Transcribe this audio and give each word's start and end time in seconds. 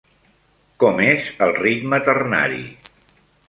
Com 0.83 1.03
és 1.09 1.29
el 1.47 1.55
ritme 1.59 2.03
ternari? 2.11 2.67